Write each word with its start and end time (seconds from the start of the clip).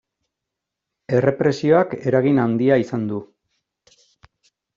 Errepresioak 1.17 1.93
eragin 2.13 2.41
handia 2.45 2.79
izan 2.85 3.05
du. 3.13 3.21